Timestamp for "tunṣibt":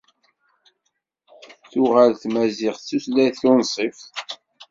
3.41-4.01